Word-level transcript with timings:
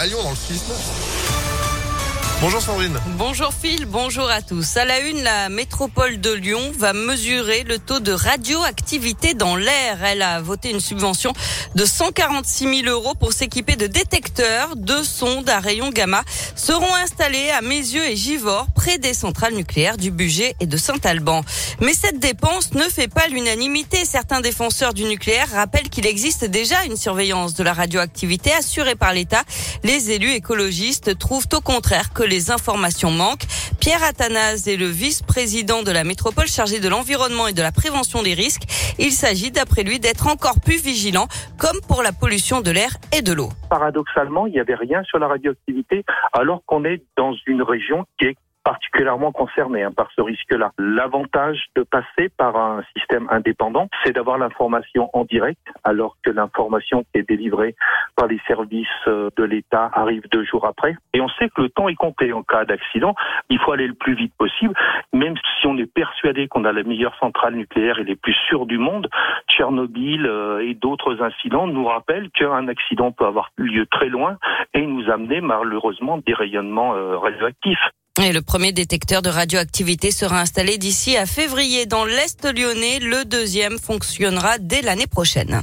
à 0.00 0.06
Lyon 0.06 0.22
dans 0.22 0.30
le 0.30 0.36
6 0.36 0.62
Bonjour 2.40 2.62
Sandrine. 2.62 2.98
Bonjour 3.18 3.52
Phil, 3.52 3.84
bonjour 3.84 4.30
à 4.30 4.40
tous. 4.40 4.78
À 4.78 4.86
la 4.86 5.00
une, 5.00 5.22
la 5.22 5.50
métropole 5.50 6.22
de 6.22 6.32
Lyon 6.32 6.72
va 6.78 6.94
mesurer 6.94 7.64
le 7.64 7.78
taux 7.78 8.00
de 8.00 8.10
radioactivité 8.10 9.34
dans 9.34 9.56
l'air. 9.56 10.02
Elle 10.02 10.22
a 10.22 10.40
voté 10.40 10.70
une 10.70 10.80
subvention 10.80 11.34
de 11.74 11.84
146 11.84 12.84
000 12.84 12.88
euros 12.88 13.14
pour 13.14 13.34
s'équiper 13.34 13.76
de 13.76 13.86
détecteurs 13.86 14.74
de 14.74 15.02
sondes 15.02 15.50
à 15.50 15.60
rayons 15.60 15.90
gamma 15.90 16.22
seront 16.60 16.94
installés 16.94 17.50
à 17.50 17.62
Mézieux 17.62 18.04
et 18.04 18.16
Givors 18.16 18.66
près 18.74 18.98
des 18.98 19.14
centrales 19.14 19.54
nucléaires 19.54 19.96
du 19.96 20.10
budget 20.10 20.54
et 20.60 20.66
de 20.66 20.76
Saint-Alban. 20.76 21.40
Mais 21.80 21.94
cette 21.94 22.18
dépense 22.18 22.74
ne 22.74 22.82
fait 22.82 23.08
pas 23.08 23.28
l'unanimité. 23.28 24.04
Certains 24.04 24.42
défenseurs 24.42 24.92
du 24.92 25.04
nucléaire 25.04 25.48
rappellent 25.54 25.88
qu'il 25.88 26.06
existe 26.06 26.44
déjà 26.44 26.84
une 26.84 26.96
surveillance 26.96 27.54
de 27.54 27.64
la 27.64 27.72
radioactivité 27.72 28.52
assurée 28.52 28.94
par 28.94 29.14
l'État. 29.14 29.42
Les 29.84 30.10
élus 30.10 30.32
écologistes 30.32 31.18
trouvent 31.18 31.48
au 31.54 31.62
contraire 31.62 32.12
que 32.12 32.22
les 32.22 32.50
informations 32.50 33.10
manquent. 33.10 33.46
Pierre 33.80 34.04
Athanase 34.04 34.68
est 34.68 34.76
le 34.76 34.86
vice-président 34.86 35.82
de 35.82 35.90
la 35.90 36.04
métropole 36.04 36.46
chargé 36.46 36.78
de 36.78 36.88
l'environnement 36.88 37.48
et 37.48 37.54
de 37.54 37.62
la 37.62 37.72
prévention 37.72 38.22
des 38.22 38.34
risques. 38.34 38.64
Il 38.98 39.12
s'agit, 39.12 39.50
d'après 39.50 39.82
lui, 39.82 39.98
d'être 39.98 40.26
encore 40.26 40.60
plus 40.60 40.76
vigilant, 40.76 41.26
comme 41.56 41.80
pour 41.88 42.02
la 42.02 42.12
pollution 42.12 42.60
de 42.60 42.70
l'air 42.70 42.90
et 43.16 43.22
de 43.22 43.32
l'eau. 43.32 43.48
Paradoxalement, 43.70 44.46
il 44.46 44.52
n'y 44.52 44.60
avait 44.60 44.74
rien 44.74 45.02
sur 45.04 45.18
la 45.18 45.28
radioactivité, 45.28 46.04
qu'on 46.58 46.84
est 46.84 47.02
dans 47.16 47.34
une 47.46 47.62
région 47.62 48.06
qui 48.18 48.26
est 48.26 48.36
particulièrement 48.64 49.32
concernés 49.32 49.82
hein, 49.82 49.92
par 49.92 50.10
ce 50.14 50.22
risque-là. 50.22 50.72
L'avantage 50.78 51.66
de 51.76 51.82
passer 51.82 52.28
par 52.36 52.56
un 52.56 52.82
système 52.96 53.26
indépendant, 53.30 53.88
c'est 54.04 54.12
d'avoir 54.12 54.38
l'information 54.38 55.10
en 55.12 55.24
direct, 55.24 55.60
alors 55.84 56.16
que 56.22 56.30
l'information 56.30 57.04
qui 57.04 57.20
est 57.20 57.28
délivrée 57.28 57.74
par 58.16 58.26
les 58.26 58.40
services 58.46 58.86
euh, 59.08 59.30
de 59.36 59.44
l'État 59.44 59.90
arrive 59.94 60.22
deux 60.30 60.44
jours 60.44 60.66
après. 60.66 60.96
Et 61.14 61.20
on 61.20 61.28
sait 61.28 61.48
que 61.48 61.62
le 61.62 61.68
temps 61.70 61.88
est 61.88 61.94
compté 61.94 62.32
en 62.32 62.42
cas 62.42 62.64
d'accident. 62.64 63.14
Il 63.48 63.58
faut 63.58 63.72
aller 63.72 63.86
le 63.86 63.94
plus 63.94 64.14
vite 64.14 64.34
possible, 64.36 64.74
même 65.12 65.34
si 65.36 65.66
on 65.66 65.76
est 65.78 65.92
persuadé 65.92 66.48
qu'on 66.48 66.64
a 66.64 66.72
la 66.72 66.82
meilleure 66.82 67.16
centrale 67.18 67.54
nucléaire 67.54 67.98
et 67.98 68.04
les 68.04 68.16
plus 68.16 68.34
sûres 68.48 68.66
du 68.66 68.78
monde. 68.78 69.08
Tchernobyl 69.48 70.26
euh, 70.26 70.66
et 70.66 70.74
d'autres 70.74 71.22
incidents 71.22 71.66
nous 71.66 71.84
rappellent 71.84 72.30
qu'un 72.30 72.68
accident 72.68 73.12
peut 73.12 73.26
avoir 73.26 73.50
lieu 73.56 73.86
très 73.86 74.08
loin 74.08 74.36
et 74.74 74.86
nous 74.86 75.10
amener 75.10 75.40
malheureusement 75.40 76.18
des 76.18 76.34
rayonnements 76.34 76.94
euh, 76.94 77.16
radioactifs. 77.16 77.78
Et 78.18 78.32
le 78.32 78.42
premier 78.42 78.72
détecteur 78.72 79.22
de 79.22 79.30
radioactivité 79.30 80.10
sera 80.10 80.40
installé 80.40 80.78
d'ici 80.78 81.16
à 81.16 81.26
février 81.26 81.86
dans 81.86 82.04
l'Est 82.04 82.44
lyonnais. 82.44 82.98
Le 82.98 83.24
deuxième 83.24 83.78
fonctionnera 83.78 84.58
dès 84.58 84.82
l'année 84.82 85.06
prochaine. 85.06 85.62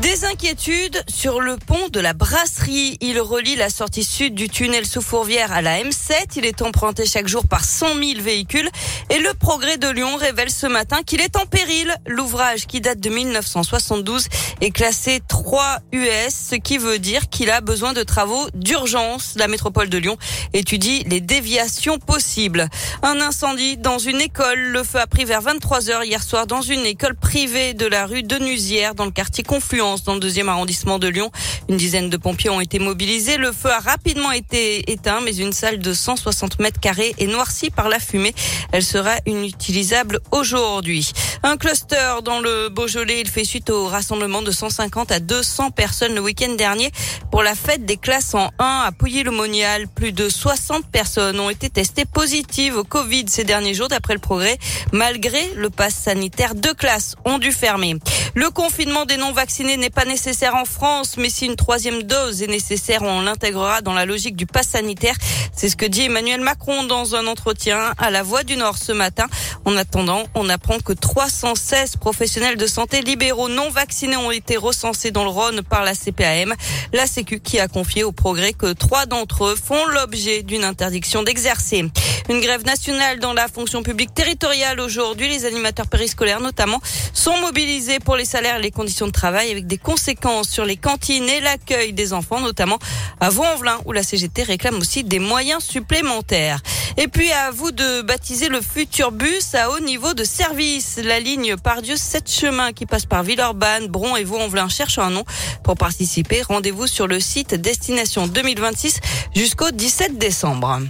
Des 0.00 0.24
inquiétudes 0.24 1.02
sur 1.08 1.40
le 1.40 1.58
pont 1.58 1.88
de 1.92 2.00
la 2.00 2.14
Brasserie. 2.14 2.96
Il 3.02 3.20
relie 3.20 3.54
la 3.54 3.68
sortie 3.68 4.02
sud 4.02 4.34
du 4.34 4.48
tunnel 4.48 4.86
sous 4.86 5.02
Fourvière 5.02 5.52
à 5.52 5.60
la 5.60 5.82
M7. 5.82 6.14
Il 6.36 6.46
est 6.46 6.62
emprunté 6.62 7.04
chaque 7.04 7.28
jour 7.28 7.46
par 7.46 7.64
100 7.64 7.96
000 7.96 8.22
véhicules. 8.22 8.68
Et 9.10 9.18
le 9.18 9.34
progrès 9.34 9.76
de 9.76 9.88
Lyon 9.88 10.16
révèle 10.16 10.48
ce 10.48 10.66
matin 10.66 11.02
qu'il 11.04 11.20
est 11.20 11.36
en 11.36 11.44
péril. 11.44 11.94
L'ouvrage 12.06 12.66
qui 12.66 12.80
date 12.80 12.98
de 13.00 13.10
1972 13.10 14.28
est 14.62 14.70
classé 14.70 15.20
3 15.28 15.80
US, 15.92 16.34
ce 16.50 16.54
qui 16.54 16.78
veut 16.78 16.98
dire 16.98 17.28
qu'il 17.28 17.50
a 17.50 17.60
besoin 17.60 17.92
de 17.92 18.02
travaux 18.02 18.48
d'urgence. 18.54 19.34
La 19.36 19.48
métropole 19.48 19.90
de 19.90 19.98
Lyon 19.98 20.16
étudie 20.54 21.04
les 21.08 21.20
déviations 21.20 21.98
possibles. 21.98 22.68
Un 23.02 23.20
incendie 23.20 23.76
dans 23.76 23.98
une 23.98 24.22
école. 24.22 24.58
Le 24.58 24.82
feu 24.82 24.98
a 24.98 25.06
pris 25.06 25.26
vers 25.26 25.42
23 25.42 25.90
heures 25.90 26.04
hier 26.04 26.22
soir 26.22 26.46
dans 26.46 26.62
une 26.62 26.86
école 26.86 27.16
privée 27.16 27.74
de 27.74 27.84
la 27.84 28.06
rue 28.06 28.22
Denusière 28.22 28.94
dans 28.94 29.04
le 29.04 29.10
quartier 29.10 29.44
Dans 29.90 30.14
le 30.14 30.20
deuxième 30.20 30.48
arrondissement 30.48 31.00
de 31.00 31.08
Lyon. 31.08 31.32
Une 31.68 31.76
dizaine 31.76 32.10
de 32.10 32.16
pompiers 32.16 32.48
ont 32.48 32.60
été 32.60 32.78
mobilisés. 32.78 33.38
Le 33.38 33.50
feu 33.50 33.70
a 33.70 33.80
rapidement 33.80 34.30
été 34.30 34.88
éteint, 34.92 35.20
mais 35.24 35.36
une 35.36 35.52
salle 35.52 35.80
de 35.80 35.92
160 35.92 36.60
mètres 36.60 36.78
carrés 36.78 37.12
est 37.18 37.26
noircie 37.26 37.70
par 37.70 37.88
la 37.88 37.98
fumée. 37.98 38.32
Elle 38.70 38.84
sera 38.84 39.16
inutilisable 39.26 40.20
aujourd'hui. 40.30 41.12
Un 41.42 41.56
cluster 41.56 42.20
dans 42.24 42.38
le 42.38 42.68
Beaujolais, 42.68 43.20
il 43.20 43.28
fait 43.28 43.42
suite 43.42 43.68
au 43.70 43.86
rassemblement 43.86 44.42
de 44.42 44.52
150 44.52 45.10
à 45.10 45.18
200 45.18 45.72
personnes 45.72 46.14
le 46.14 46.20
week-end 46.20 46.54
dernier 46.54 46.92
pour 47.32 47.42
la 47.42 47.56
fête 47.56 47.84
des 47.84 47.96
classes 47.96 48.34
en 48.34 48.50
1 48.58 48.84
à 48.86 48.92
Pouilly-le-Monial. 48.92 49.88
Plus 49.88 50.12
de 50.12 50.28
60 50.28 50.86
personnes 50.86 51.40
ont 51.40 51.50
été 51.50 51.68
testées 51.68 52.04
positives 52.04 52.76
au 52.76 52.84
Covid 52.84 53.24
ces 53.26 53.44
derniers 53.44 53.74
jours 53.74 53.88
d'après 53.88 54.14
le 54.14 54.20
progrès. 54.20 54.56
Malgré 54.92 55.50
le 55.56 55.68
pass 55.68 55.94
sanitaire, 55.94 56.54
deux 56.54 56.74
classes 56.74 57.16
ont 57.24 57.38
dû 57.38 57.50
fermer. 57.50 57.96
Le 58.34 58.48
confinement 58.50 59.06
des 59.06 59.16
non-vaccinés 59.16 59.76
n'est 59.76 59.90
pas 59.90 60.04
nécessaire 60.04 60.54
en 60.54 60.64
France, 60.64 61.16
mais 61.16 61.30
si 61.30 61.46
une 61.46 61.56
troisième 61.56 62.04
dose 62.04 62.42
est 62.42 62.46
nécessaire, 62.46 63.02
on 63.02 63.22
l'intégrera 63.22 63.80
dans 63.80 63.92
la 63.92 64.06
logique 64.06 64.36
du 64.36 64.46
pass 64.46 64.68
sanitaire. 64.68 65.16
C'est 65.52 65.68
ce 65.68 65.76
que 65.76 65.84
dit 65.84 66.02
Emmanuel 66.02 66.40
Macron 66.40 66.84
dans 66.84 67.16
un 67.16 67.26
entretien 67.26 67.92
à 67.98 68.10
la 68.10 68.22
Voix 68.22 68.44
du 68.44 68.56
Nord 68.56 68.78
ce 68.78 68.92
matin. 68.92 69.26
En 69.64 69.76
attendant, 69.76 70.22
on 70.34 70.48
apprend 70.48 70.78
que 70.78 70.92
316 70.92 71.96
professionnels 71.96 72.56
de 72.56 72.66
santé 72.66 73.02
libéraux 73.02 73.48
non 73.48 73.68
vaccinés 73.68 74.16
ont 74.16 74.30
été 74.30 74.56
recensés 74.56 75.10
dans 75.10 75.24
le 75.24 75.30
Rhône 75.30 75.62
par 75.62 75.82
la 75.82 75.94
CPAM, 75.94 76.54
la 76.92 77.06
Sécu 77.06 77.40
qui 77.40 77.58
a 77.58 77.66
confié 77.66 78.04
au 78.04 78.12
progrès 78.12 78.52
que 78.52 78.72
trois 78.72 79.06
d'entre 79.06 79.46
eux 79.46 79.56
font 79.56 79.86
l'objet 79.86 80.42
d'une 80.42 80.64
interdiction 80.64 81.24
d'exercer. 81.24 81.84
Une 82.28 82.40
grève 82.40 82.64
nationale 82.64 83.18
dans 83.18 83.32
la 83.32 83.48
fonction 83.48 83.82
publique 83.82 84.14
territoriale 84.14 84.80
aujourd'hui. 84.80 85.28
Les 85.28 85.44
animateurs 85.44 85.86
périscolaires 85.86 86.40
notamment 86.40 86.80
sont 87.12 87.36
mobilisés 87.38 87.98
pour 87.98 88.16
les 88.16 88.24
salaires 88.24 88.58
et 88.58 88.62
les 88.62 88.70
conditions 88.70 89.06
de 89.06 89.12
travail 89.12 89.50
avec 89.50 89.66
des 89.66 89.78
conséquences 89.78 90.48
sur 90.48 90.64
les 90.64 90.76
cantines 90.76 91.28
et 91.28 91.40
l'accueil 91.40 91.92
des 91.92 92.12
enfants, 92.12 92.40
notamment 92.40 92.78
à 93.20 93.30
Vaux-en-Velin 93.30 93.78
où 93.84 93.92
la 93.92 94.02
CGT 94.02 94.42
réclame 94.42 94.76
aussi 94.76 95.04
des 95.04 95.18
moyens 95.18 95.62
supplémentaires. 95.62 96.60
Et 96.96 97.08
puis 97.08 97.30
à 97.32 97.50
vous 97.50 97.70
de 97.70 98.02
baptiser 98.02 98.48
le 98.48 98.60
futur 98.60 99.12
bus 99.12 99.54
à 99.54 99.70
haut 99.70 99.80
niveau 99.80 100.14
de 100.14 100.24
service. 100.24 101.00
La 101.02 101.20
ligne 101.20 101.56
Pardieu 101.56 101.96
7 101.96 102.30
chemins 102.30 102.72
qui 102.72 102.86
passe 102.86 103.06
par 103.06 103.22
Villeurbanne, 103.22 103.86
Bron 103.86 104.16
et 104.16 104.24
Vaux-en-Velin 104.24 104.68
cherche 104.68 104.98
un 104.98 105.10
nom. 105.10 105.24
Pour 105.64 105.76
participer, 105.76 106.42
rendez-vous 106.42 106.86
sur 106.86 107.06
le 107.06 107.20
site 107.20 107.54
Destination 107.54 108.26
2026 108.26 109.00
jusqu'au 109.34 109.70
17 109.70 110.18
décembre. 110.18 110.80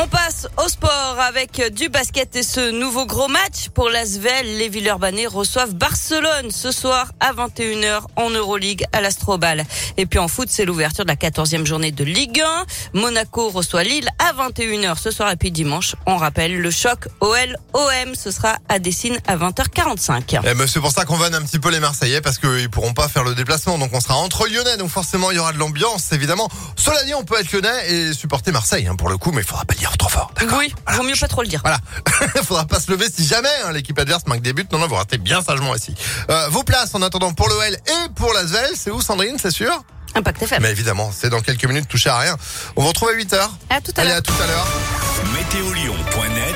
On 0.00 0.06
passe 0.06 0.46
au 0.64 0.68
sport 0.68 1.16
avec 1.18 1.60
du 1.74 1.88
basket 1.88 2.36
et 2.36 2.44
ce 2.44 2.70
nouveau 2.70 3.04
gros 3.04 3.26
match 3.26 3.68
pour 3.74 3.90
l'Asvel. 3.90 4.46
Les 4.56 4.68
Villeurbanais 4.68 5.26
reçoivent 5.26 5.74
Barcelone 5.74 6.52
ce 6.52 6.70
soir 6.70 7.10
à 7.18 7.32
21h 7.32 8.02
en 8.14 8.30
Euroleague 8.30 8.84
à 8.92 9.00
l'Astrobal. 9.00 9.64
Et 9.96 10.06
puis 10.06 10.20
en 10.20 10.28
foot, 10.28 10.46
c'est 10.52 10.64
l'ouverture 10.64 11.04
de 11.04 11.10
la 11.10 11.16
14e 11.16 11.66
journée 11.66 11.90
de 11.90 12.04
Ligue 12.04 12.40
1. 12.40 12.66
Monaco 12.92 13.48
reçoit 13.48 13.82
Lille 13.82 14.08
à 14.20 14.32
21h 14.34 14.96
ce 15.00 15.10
soir 15.10 15.32
et 15.32 15.36
puis 15.36 15.50
dimanche, 15.50 15.96
on 16.06 16.16
rappelle 16.16 16.56
le 16.56 16.70
choc 16.70 17.08
OL-OM. 17.18 18.14
Ce 18.14 18.30
sera 18.30 18.58
à 18.68 18.78
Dessine 18.78 19.18
à 19.26 19.36
20h45. 19.36 20.42
Eh 20.44 20.54
ben, 20.54 20.68
c'est 20.68 20.78
pour 20.78 20.92
ça 20.92 21.06
qu'on 21.06 21.16
vanne 21.16 21.34
un 21.34 21.42
petit 21.42 21.58
peu 21.58 21.72
les 21.72 21.80
Marseillais 21.80 22.20
parce 22.20 22.38
qu'ils 22.38 22.70
pourront 22.70 22.94
pas 22.94 23.08
faire 23.08 23.24
le 23.24 23.34
déplacement. 23.34 23.78
Donc 23.78 23.90
on 23.92 24.00
sera 24.00 24.14
entre 24.14 24.46
Lyonnais. 24.46 24.76
Donc 24.76 24.90
forcément, 24.90 25.32
il 25.32 25.38
y 25.38 25.40
aura 25.40 25.52
de 25.52 25.58
l'ambiance, 25.58 26.12
évidemment. 26.12 26.48
Cela 26.76 27.02
dit, 27.02 27.14
on 27.14 27.24
peut 27.24 27.40
être 27.40 27.50
Lyonnais 27.50 27.90
et 27.90 28.12
supporter 28.12 28.52
Marseille 28.52 28.86
hein, 28.86 28.94
pour 28.94 29.08
le 29.08 29.18
coup, 29.18 29.32
mais 29.32 29.42
il 29.42 29.44
faudra 29.44 29.64
pas 29.64 29.74
dire 29.74 29.87
trop 29.96 30.08
fort. 30.08 30.32
D'accord 30.38 30.58
Oui, 30.58 30.74
vaut 30.88 31.02
mieux 31.02 31.14
pas 31.18 31.28
trop 31.28 31.42
le 31.42 31.48
dire. 31.48 31.60
Voilà. 31.62 31.78
Faudra 32.44 32.66
pas 32.66 32.80
se 32.80 32.90
lever 32.90 33.06
si 33.14 33.26
jamais 33.26 33.48
hein, 33.64 33.72
l'équipe 33.72 33.98
adverse 33.98 34.26
marque 34.26 34.42
des 34.42 34.52
buts. 34.52 34.66
Non, 34.72 34.78
non, 34.78 34.86
vous 34.88 34.96
restez 34.96 35.18
bien 35.18 35.40
sagement 35.42 35.74
ici. 35.74 35.94
Euh, 36.30 36.48
vos 36.50 36.62
places 36.64 36.94
en 36.94 37.02
attendant 37.02 37.32
pour 37.32 37.48
l'OL 37.48 37.74
et 37.74 38.08
pour 38.14 38.32
l'Asvel, 38.32 38.70
c'est 38.74 38.90
où 38.90 39.00
Sandrine, 39.00 39.36
c'est 39.40 39.50
sûr 39.50 39.70
Impact 40.14 40.42
FM. 40.42 40.62
Mais 40.62 40.70
évidemment, 40.70 41.10
c'est 41.14 41.28
dans 41.30 41.40
quelques 41.40 41.64
minutes, 41.66 41.86
touché 41.86 42.08
à 42.10 42.18
rien. 42.18 42.36
On 42.76 42.82
vous 42.82 42.88
retrouve 42.88 43.10
à 43.10 43.12
8h. 43.12 43.36
À 43.70 43.80
tout 43.80 43.92
à 43.96 44.00
Allez, 44.00 44.08
l'heure. 44.10 44.18
à 44.18 44.22
tout 44.22 44.32
à 44.42 44.46
l'heure. 44.46 44.66
Météolion.net 45.34 46.47